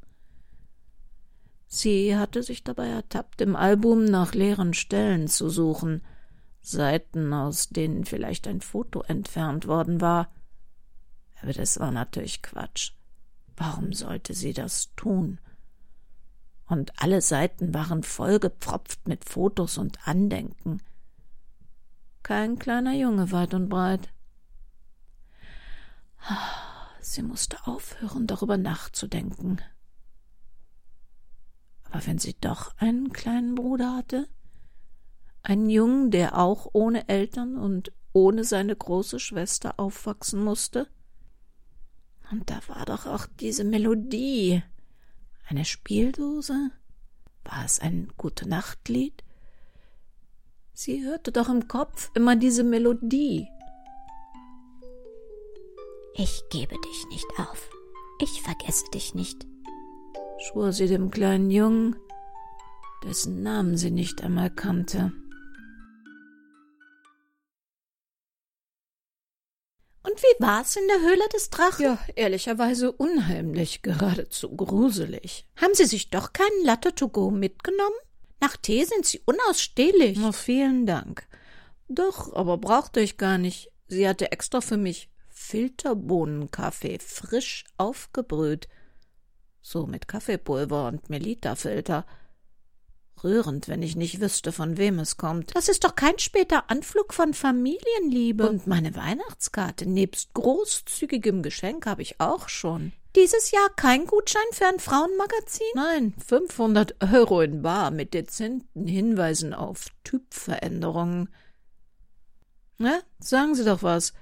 Sie 1.67 2.15
hatte 2.15 2.43
sich 2.43 2.63
dabei 2.63 2.87
ertappt, 2.87 3.41
im 3.41 3.57
Album 3.57 4.05
nach 4.05 4.33
leeren 4.33 4.73
Stellen 4.73 5.27
zu 5.27 5.49
suchen– 5.49 6.01
Seiten, 6.61 7.33
aus 7.33 7.69
denen 7.69 8.05
vielleicht 8.05 8.47
ein 8.47 8.61
Foto 8.61 9.01
entfernt 9.01 9.67
worden 9.67 10.01
war. 10.01 10.31
Aber 11.41 11.53
das 11.53 11.79
war 11.79 11.91
natürlich 11.91 12.41
Quatsch. 12.41 12.93
Warum 13.55 13.93
sollte 13.93 14.33
sie 14.33 14.53
das 14.53 14.93
tun? 14.95 15.39
Und 16.65 17.01
alle 17.01 17.21
Seiten 17.21 17.73
waren 17.73 18.03
vollgepfropft 18.03 19.07
mit 19.07 19.25
Fotos 19.25 19.77
und 19.77 20.07
Andenken. 20.07 20.81
Kein 22.23 22.59
kleiner 22.59 22.93
Junge 22.93 23.31
weit 23.31 23.53
und 23.53 23.69
breit. 23.69 24.09
Sie 27.01 27.23
musste 27.23 27.65
aufhören, 27.65 28.27
darüber 28.27 28.57
nachzudenken. 28.57 29.61
Aber 31.85 32.05
wenn 32.05 32.19
sie 32.19 32.35
doch 32.39 32.77
einen 32.77 33.11
kleinen 33.11 33.55
Bruder 33.55 33.95
hatte? 33.95 34.27
Ein 35.43 35.69
Jungen, 35.69 36.11
der 36.11 36.37
auch 36.37 36.69
ohne 36.73 37.07
Eltern 37.07 37.57
und 37.57 37.91
ohne 38.13 38.43
seine 38.43 38.75
große 38.75 39.19
Schwester 39.19 39.79
aufwachsen 39.79 40.43
musste? 40.43 40.87
Und 42.31 42.49
da 42.49 42.59
war 42.67 42.85
doch 42.85 43.05
auch 43.05 43.25
diese 43.39 43.63
Melodie. 43.63 44.61
Eine 45.47 45.65
Spieldose? 45.65 46.71
War 47.43 47.65
es 47.65 47.79
ein 47.79 48.11
Gute 48.17 48.47
Nachtlied? 48.47 49.23
Sie 50.73 51.03
hörte 51.03 51.31
doch 51.31 51.49
im 51.49 51.67
Kopf 51.67 52.11
immer 52.13 52.35
diese 52.35 52.63
Melodie. 52.63 53.47
Ich 56.15 56.43
gebe 56.49 56.75
dich 56.75 57.05
nicht 57.09 57.27
auf. 57.37 57.69
Ich 58.21 58.41
vergesse 58.41 58.85
dich 58.93 59.15
nicht, 59.15 59.47
schwor 60.37 60.73
sie 60.73 60.87
dem 60.87 61.09
kleinen 61.09 61.49
Jungen, 61.49 61.95
dessen 63.03 63.41
Namen 63.41 63.77
sie 63.77 63.91
nicht 63.91 64.21
einmal 64.21 64.49
kannte. 64.49 65.13
Und 70.09 70.23
wie 70.23 70.43
war's 70.43 70.75
in 70.75 70.87
der 70.87 71.01
Höhle 71.01 71.27
des 71.33 71.51
Drachen? 71.51 71.85
Ja, 71.85 71.99
ehrlicherweise 72.15 72.91
unheimlich, 72.91 73.83
geradezu 73.83 74.55
gruselig. 74.55 75.45
Haben 75.55 75.75
Sie 75.75 75.85
sich 75.85 76.09
doch 76.09 76.33
keinen 76.33 76.63
Latte 76.63 76.95
to 76.95 77.09
go 77.09 77.29
mitgenommen? 77.29 77.95
Nach 78.41 78.57
Tee 78.57 78.85
sind 78.85 79.05
Sie 79.05 79.21
unausstehlich. 79.25 80.17
Oh, 80.23 80.31
vielen 80.31 80.87
Dank. 80.87 81.27
Doch, 81.89 82.33
aber 82.33 82.57
brauchte 82.57 83.01
ich 83.01 83.17
gar 83.17 83.37
nicht. 83.37 83.71
Sie 83.87 84.07
hatte 84.07 84.31
extra 84.31 84.61
für 84.61 84.77
mich 84.77 85.11
Filterbohnenkaffee 85.27 86.99
frisch 86.99 87.65
aufgebrüht. 87.77 88.67
So 89.61 89.85
mit 89.85 90.07
Kaffeepulver 90.07 90.87
und 90.87 91.09
Melita-Filter. 91.09 92.05
Rührend, 93.23 93.67
wenn 93.67 93.81
ich 93.81 93.95
nicht 93.95 94.21
wüsste, 94.21 94.51
von 94.51 94.77
wem 94.77 94.99
es 94.99 95.17
kommt. 95.17 95.55
Das 95.55 95.69
ist 95.69 95.83
doch 95.83 95.95
kein 95.95 96.17
später 96.19 96.69
Anflug 96.69 97.13
von 97.13 97.33
Familienliebe. 97.33 98.49
Und 98.49 98.67
meine 98.67 98.95
Weihnachtskarte 98.95 99.87
nebst 99.87 100.33
großzügigem 100.33 101.43
Geschenk 101.43 101.85
habe 101.85 102.01
ich 102.01 102.19
auch 102.19 102.49
schon. 102.49 102.93
Dieses 103.15 103.51
Jahr 103.51 103.69
kein 103.75 104.05
Gutschein 104.05 104.41
für 104.51 104.67
ein 104.67 104.79
Frauenmagazin? 104.79 105.67
Nein, 105.73 106.13
500 106.25 106.95
Euro 107.11 107.41
in 107.41 107.63
Bar 107.63 107.89
mit 107.91 108.13
dezenten 108.13 108.87
Hinweisen 108.87 109.53
auf 109.53 109.87
Typveränderungen. 110.03 111.29
Na, 112.77 112.99
sagen 113.19 113.55
Sie 113.55 113.65
doch 113.65 113.81
was. 113.81 114.13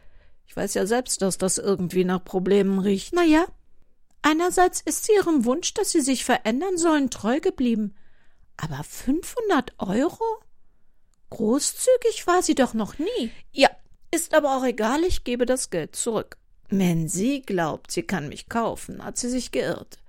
Ich 0.47 0.55
weiß 0.55 0.73
ja 0.73 0.85
selbst, 0.85 1.21
dass 1.21 1.37
das 1.37 1.57
irgendwie 1.57 2.05
nach 2.05 2.23
Problemen 2.23 2.79
riecht. 2.79 3.13
Na 3.13 3.23
ja, 3.23 3.45
einerseits 4.21 4.81
ist 4.81 5.05
sie 5.05 5.13
ihrem 5.13 5.43
Wunsch, 5.43 5.73
dass 5.73 5.91
sie 5.91 6.01
sich 6.01 6.23
verändern 6.23 6.77
sollen, 6.77 7.09
treu 7.09 7.39
geblieben. 7.39 7.93
Aber 8.57 8.83
500 8.83 9.73
Euro? 9.77 10.23
Großzügig 11.29 12.25
war 12.25 12.41
sie 12.41 12.55
doch 12.55 12.73
noch 12.73 12.97
nie. 12.97 13.31
Ja, 13.51 13.69
ist 14.11 14.33
aber 14.33 14.57
auch 14.57 14.63
egal, 14.63 15.03
ich 15.03 15.23
gebe 15.23 15.45
das 15.45 15.69
Geld 15.69 15.95
zurück. 15.95 16.37
Wenn 16.69 17.07
sie 17.07 17.41
glaubt, 17.41 17.91
sie 17.91 18.03
kann 18.03 18.29
mich 18.29 18.49
kaufen, 18.49 19.03
hat 19.03 19.17
sie 19.17 19.29
sich 19.29 19.51
geirrt. 19.51 19.99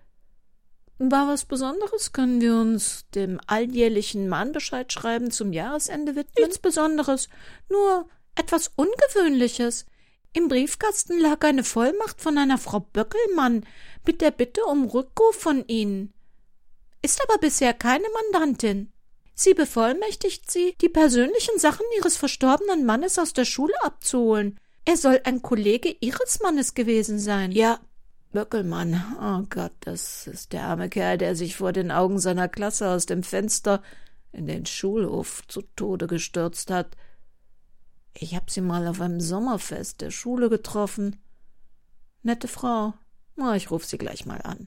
War 0.99 1.29
was 1.29 1.45
Besonderes? 1.45 2.13
Können 2.13 2.41
wir 2.41 2.57
uns 2.57 3.09
dem 3.15 3.41
alljährlichen 3.47 4.29
Mahnbescheid 4.29 4.93
schreiben 4.93 5.31
zum 5.31 5.53
Jahresende 5.53 6.17
widmen? 6.17 6.35
Nichts 6.39 6.59
Besonderes, 6.59 7.29
nur 7.69 8.09
etwas 8.35 8.73
Ungewöhnliches. 8.75 9.87
Im 10.33 10.49
Briefkasten 10.49 11.21
lag 11.21 11.45
eine 11.45 11.63
Vollmacht 11.63 12.21
von 12.21 12.37
einer 12.37 12.59
Frau 12.59 12.81
Böckelmann 12.81 13.65
mit 14.07 14.21
der 14.21 14.33
Bitte 14.33 14.65
um 14.65 14.87
Rückruf 14.87 15.37
von 15.37 15.65
Ihnen. 15.69 16.13
Ist 17.03 17.21
aber 17.29 17.39
bisher 17.39 17.75
keine 17.75 18.07
Mandantin. 18.33 18.93
Sie 19.35 19.55
bevollmächtigt 19.55 20.51
Sie, 20.51 20.75
die 20.81 20.89
persönlichen 20.89 21.59
Sachen 21.59 21.87
Ihres 21.97 22.17
verstorbenen 22.17 22.85
Mannes 22.85 23.19
aus 23.19 23.33
der 23.33 23.45
Schule 23.45 23.75
abzuholen. 23.83 24.59
Er 24.85 24.97
soll 24.97 25.21
ein 25.25 25.43
Kollege 25.43 25.95
Ihres 26.01 26.41
Mannes 26.41 26.75
gewesen 26.75 27.19
sein. 27.19 27.53
Ja, 27.53 27.79
Böckelmann. 28.33 29.03
Oh 29.21 29.47
Gott, 29.49 29.73
das 29.81 30.27
ist 30.27 30.53
der 30.53 30.65
arme 30.65 30.89
Kerl, 30.89 31.19
der 31.19 31.35
sich 31.35 31.57
vor 31.57 31.73
den 31.73 31.91
Augen 31.91 32.19
seiner 32.19 32.49
Klasse 32.49 32.89
aus 32.89 33.07
dem 33.07 33.23
Fenster 33.23 33.83
in 34.33 34.47
den 34.47 34.67
Schulhof 34.67 35.43
zu 35.49 35.63
Tode 35.77 36.07
gestürzt 36.07 36.71
hat. 36.71 36.97
Ich 38.15 38.35
hab 38.35 38.51
sie 38.51 38.61
mal 38.61 38.87
auf 38.87 39.01
einem 39.01 39.21
Sommerfest 39.21 40.01
der 40.01 40.11
Schule 40.11 40.51
getroffen. 40.51 41.17
Nette 42.23 42.49
Frau. 42.49 42.95
Na, 43.37 43.57
ich 43.57 43.71
ruf 43.71 43.85
sie 43.85 43.99
gleich 43.99 44.27
mal 44.27 44.43
an. 44.43 44.67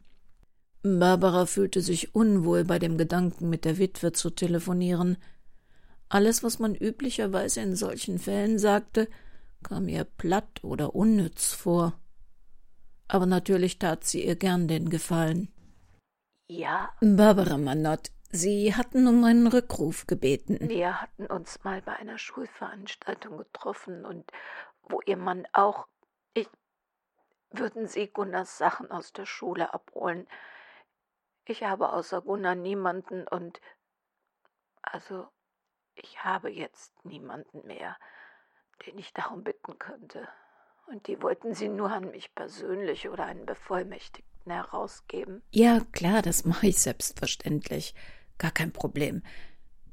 Barbara 0.83 1.45
fühlte 1.45 1.81
sich 1.81 2.15
unwohl 2.15 2.63
bei 2.63 2.79
dem 2.79 2.97
Gedanken, 2.97 3.49
mit 3.49 3.65
der 3.65 3.77
Witwe 3.77 4.13
zu 4.13 4.29
telefonieren. 4.31 5.17
Alles, 6.09 6.43
was 6.43 6.59
man 6.59 6.75
üblicherweise 6.75 7.61
in 7.61 7.75
solchen 7.75 8.19
Fällen 8.19 8.57
sagte, 8.59 9.07
kam 9.63 9.87
ihr 9.87 10.03
platt 10.03 10.63
oder 10.63 10.95
unnütz 10.95 11.53
vor. 11.53 11.93
Aber 13.07 13.25
natürlich 13.25 13.77
tat 13.77 14.03
sie 14.03 14.25
ihr 14.25 14.35
gern 14.35 14.67
den 14.67 14.89
Gefallen. 14.89 15.49
Ja. 16.47 16.91
Barbara 16.99 17.57
Manott, 17.57 18.11
Sie 18.33 18.73
hatten 18.73 19.07
um 19.07 19.23
einen 19.25 19.47
Rückruf 19.47 20.07
gebeten. 20.07 20.69
Wir 20.69 21.01
hatten 21.01 21.25
uns 21.25 21.61
mal 21.65 21.81
bei 21.81 21.93
einer 21.97 22.17
Schulveranstaltung 22.17 23.37
getroffen 23.37 24.05
und 24.05 24.31
wo 24.83 25.01
Ihr 25.05 25.17
Mann 25.17 25.45
auch. 25.51 25.87
Ich. 26.33 26.49
Würden 27.51 27.87
Sie 27.87 28.07
Gunnars 28.07 28.57
Sachen 28.57 28.89
aus 28.89 29.11
der 29.11 29.25
Schule 29.25 29.73
abholen? 29.73 30.27
Ich 31.51 31.63
habe 31.63 31.91
außer 31.91 32.21
Gunnar 32.21 32.55
niemanden 32.55 33.27
und. 33.27 33.59
Also, 34.81 35.27
ich 35.95 36.23
habe 36.23 36.49
jetzt 36.49 36.93
niemanden 37.03 37.67
mehr, 37.67 37.97
den 38.85 38.97
ich 38.97 39.11
darum 39.11 39.43
bitten 39.43 39.77
könnte. 39.77 40.29
Und 40.87 41.07
die 41.07 41.21
wollten 41.21 41.53
Sie 41.53 41.67
nur 41.67 41.91
an 41.91 42.09
mich 42.11 42.33
persönlich 42.33 43.09
oder 43.09 43.25
einen 43.25 43.45
Bevollmächtigten 43.45 44.49
herausgeben? 44.49 45.43
Ja, 45.51 45.81
klar, 45.91 46.21
das 46.21 46.45
mache 46.45 46.67
ich 46.67 46.81
selbstverständlich. 46.81 47.95
Gar 48.37 48.51
kein 48.51 48.71
Problem. 48.71 49.21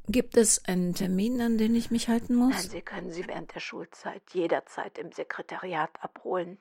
Gibt 0.06 0.36
es 0.36 0.64
einen 0.64 0.94
Termin, 0.94 1.40
an 1.40 1.58
den 1.58 1.74
ich 1.74 1.90
mich 1.90 2.08
halten 2.08 2.36
muss? 2.36 2.54
Nein, 2.54 2.70
Sie 2.70 2.82
können 2.82 3.10
sie 3.10 3.26
während 3.26 3.52
der 3.52 3.60
Schulzeit 3.60 4.22
jederzeit 4.30 4.96
im 4.96 5.10
Sekretariat 5.10 5.90
abholen. 6.00 6.58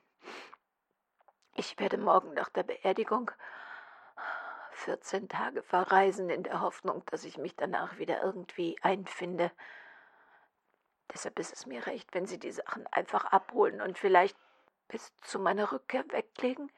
Ich 1.56 1.78
werde 1.78 2.00
morgen 2.00 2.34
nach 2.34 2.50
der 2.50 2.64
Beerdigung 2.64 3.30
14 4.78 5.28
Tage 5.28 5.64
verreisen 5.64 6.30
in 6.30 6.44
der 6.44 6.62
Hoffnung, 6.62 7.04
dass 7.08 7.24
ich 7.24 7.38
mich 7.38 7.56
danach 7.56 7.98
wieder 7.98 8.22
irgendwie 8.24 8.78
einfinde. 8.82 9.52
Deshalb 11.14 11.40
ist 11.40 11.54
es 11.54 11.66
mir 11.66 11.86
recht, 11.88 12.14
wenn 12.14 12.26
Sie 12.26 12.40
die 12.40 12.52
Sachen 12.52 12.86
einfach 12.88 13.26
abholen 13.26 13.82
und 13.82 13.98
vielleicht 13.98 14.38
bis 14.88 15.14
zu 15.22 15.40
meiner 15.40 15.72
Rückkehr 15.72 16.06
weglegen. 16.10 16.72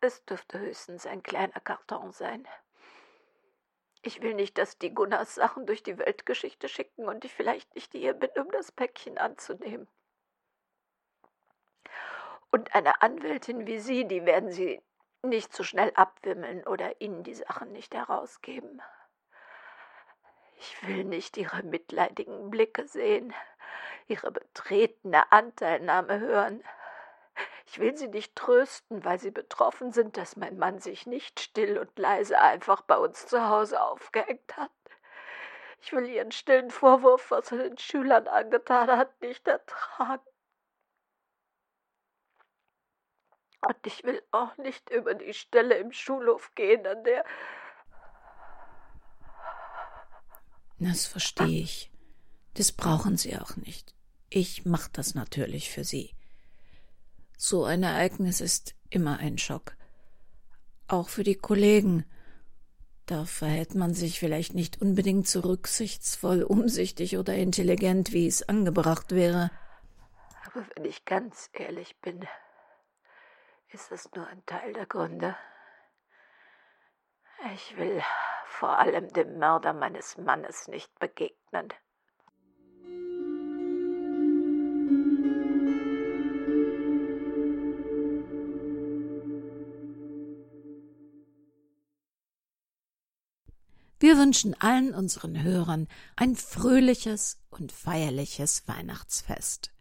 Es 0.00 0.24
dürfte 0.24 0.58
höchstens 0.58 1.06
ein 1.06 1.22
kleiner 1.22 1.60
Karton 1.60 2.12
sein. 2.12 2.46
Ich 4.02 4.20
will 4.20 4.34
nicht, 4.34 4.58
dass 4.58 4.78
die 4.78 4.94
Gunnars 4.94 5.34
Sachen 5.34 5.66
durch 5.66 5.82
die 5.82 5.98
Weltgeschichte 5.98 6.68
schicken 6.68 7.06
und 7.06 7.24
ich 7.24 7.32
vielleicht 7.32 7.74
nicht 7.74 7.92
hier 7.92 8.14
bin, 8.14 8.30
um 8.36 8.50
das 8.50 8.70
Päckchen 8.70 9.18
anzunehmen. 9.18 9.88
Und 12.50 12.74
eine 12.74 13.02
Anwältin 13.02 13.66
wie 13.66 13.78
Sie, 13.78 14.06
die 14.06 14.26
werden 14.26 14.52
Sie 14.52 14.82
nicht 15.28 15.54
so 15.54 15.62
schnell 15.62 15.92
abwimmeln 15.94 16.66
oder 16.66 17.00
Ihnen 17.00 17.22
die 17.22 17.34
Sachen 17.34 17.72
nicht 17.72 17.94
herausgeben. 17.94 18.82
Ich 20.58 20.86
will 20.86 21.04
nicht 21.04 21.36
Ihre 21.36 21.62
mitleidigen 21.62 22.50
Blicke 22.50 22.86
sehen, 22.86 23.34
Ihre 24.06 24.30
betretene 24.30 25.30
Anteilnahme 25.32 26.20
hören. 26.20 26.64
Ich 27.66 27.78
will 27.78 27.96
Sie 27.96 28.08
nicht 28.08 28.36
trösten, 28.36 29.04
weil 29.04 29.18
Sie 29.18 29.30
betroffen 29.30 29.92
sind, 29.92 30.16
dass 30.16 30.36
mein 30.36 30.58
Mann 30.58 30.78
sich 30.78 31.06
nicht 31.06 31.40
still 31.40 31.78
und 31.78 31.98
leise 31.98 32.40
einfach 32.40 32.82
bei 32.82 32.96
uns 32.96 33.26
zu 33.26 33.48
Hause 33.48 33.82
aufgehängt 33.82 34.56
hat. 34.56 34.70
Ich 35.80 35.92
will 35.92 36.06
Ihren 36.06 36.32
stillen 36.32 36.70
Vorwurf, 36.70 37.30
was 37.30 37.52
er 37.52 37.58
den 37.58 37.78
Schülern 37.78 38.28
angetan 38.28 38.90
hat, 38.90 39.20
nicht 39.20 39.46
ertragen. 39.46 40.22
Und 43.66 43.86
ich 43.86 44.04
will 44.04 44.22
auch 44.30 44.56
nicht 44.58 44.90
über 44.90 45.14
die 45.14 45.32
Stelle 45.34 45.76
im 45.76 45.92
Schulhof 45.92 46.54
gehen, 46.54 46.86
an 46.86 47.02
der. 47.04 47.24
Das 50.78 51.06
verstehe 51.06 51.62
ich. 51.62 51.90
Das 52.54 52.72
brauchen 52.72 53.16
Sie 53.16 53.36
auch 53.36 53.56
nicht. 53.56 53.94
Ich 54.28 54.64
mach 54.64 54.88
das 54.88 55.14
natürlich 55.14 55.70
für 55.70 55.84
Sie. 55.84 56.14
So 57.36 57.64
ein 57.64 57.82
Ereignis 57.82 58.40
ist 58.40 58.74
immer 58.90 59.18
ein 59.18 59.38
Schock. 59.38 59.76
Auch 60.88 61.08
für 61.08 61.24
die 61.24 61.36
Kollegen. 61.36 62.04
Da 63.06 63.24
verhält 63.24 63.74
man 63.74 63.94
sich 63.94 64.18
vielleicht 64.18 64.54
nicht 64.54 64.80
unbedingt 64.80 65.28
so 65.28 65.40
rücksichtsvoll, 65.40 66.42
umsichtig 66.42 67.18
oder 67.18 67.34
intelligent, 67.34 68.12
wie 68.12 68.26
es 68.26 68.48
angebracht 68.48 69.12
wäre. 69.12 69.50
Aber 70.46 70.64
wenn 70.74 70.84
ich 70.84 71.04
ganz 71.04 71.50
ehrlich 71.52 72.00
bin, 72.00 72.26
ist 73.74 73.90
das 73.90 74.08
nur 74.14 74.26
ein 74.28 74.46
Teil 74.46 74.72
der 74.72 74.86
Gründe. 74.86 75.36
Ich 77.54 77.76
will 77.76 78.00
vor 78.46 78.78
allem 78.78 79.12
dem 79.12 79.38
Mörder 79.38 79.72
meines 79.72 80.16
Mannes 80.16 80.68
nicht 80.68 80.96
begegnen. 81.00 81.74
Wir 93.98 94.18
wünschen 94.18 94.54
allen 94.60 94.94
unseren 94.94 95.42
Hörern 95.42 95.88
ein 96.14 96.36
fröhliches 96.36 97.38
und 97.50 97.72
feierliches 97.72 98.68
Weihnachtsfest. 98.68 99.73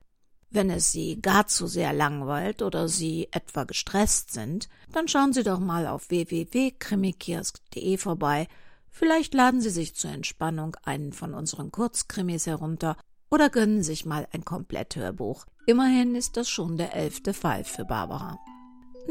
Wenn 0.54 0.70
es 0.70 0.92
Sie 0.92 1.20
gar 1.20 1.48
zu 1.48 1.66
sehr 1.66 1.94
langweilt 1.94 2.62
oder 2.62 2.88
Sie 2.88 3.28
etwa 3.32 3.64
gestresst 3.64 4.32
sind, 4.32 4.70
dann 4.92 5.08
schauen 5.08 5.34
Sie 5.34 5.42
doch 5.42 5.58
mal 5.60 5.88
auf 5.88 6.12
www.krimikiosk.de 6.12 7.98
vorbei. 7.98 8.48
Vielleicht 8.92 9.34
laden 9.34 9.62
Sie 9.62 9.72
sich 9.72 9.96
zur 9.96 10.12
Entspannung 10.12 10.78
einen 10.84 11.12
von 11.12 11.34
unseren 11.34 11.72
Kurzkrimis 11.72 12.46
herunter 12.46 12.98
oder 13.32 13.50
gönnen 13.50 13.82
sich 13.82 14.06
mal 14.06 14.28
ein 14.32 14.46
Kompletthörbuch. 14.46 15.48
Immerhin 15.66 16.14
ist 16.14 16.38
das 16.38 16.50
schon 16.50 16.78
der 16.78 16.96
elfte 16.96 17.34
Fall 17.34 17.64
für 17.64 17.86
Barbara. 17.86 18.38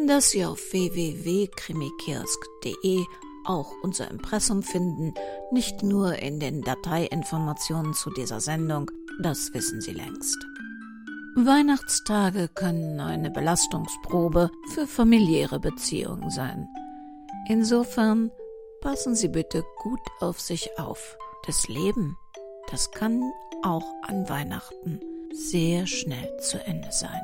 Dass 0.07 0.31
Sie 0.31 0.44
auf 0.44 0.61
www.krimikiosk.de 0.70 3.05
auch 3.44 3.72
unser 3.83 4.09
Impressum 4.09 4.62
finden, 4.62 5.12
nicht 5.50 5.83
nur 5.83 6.14
in 6.14 6.38
den 6.38 6.62
Dateiinformationen 6.62 7.94
zu 7.94 8.11
dieser 8.11 8.40
Sendung, 8.40 8.88
das 9.20 9.52
wissen 9.52 9.81
Sie 9.81 9.90
längst. 9.90 10.38
Weihnachtstage 11.34 12.48
können 12.48 13.00
eine 13.00 13.30
Belastungsprobe 13.30 14.50
für 14.74 14.86
familiäre 14.86 15.60
Beziehungen 15.60 16.28
sein. 16.28 16.68
Insofern 17.48 18.30
passen 18.82 19.14
Sie 19.14 19.28
bitte 19.28 19.64
gut 19.78 20.00
auf 20.20 20.40
sich 20.40 20.78
auf. 20.78 21.16
Das 21.46 21.68
Leben, 21.68 22.18
das 22.70 22.90
kann 22.90 23.22
auch 23.62 23.86
an 24.02 24.28
Weihnachten 24.28 25.00
sehr 25.32 25.86
schnell 25.86 26.36
zu 26.38 26.62
Ende 26.64 26.92
sein. 26.92 27.22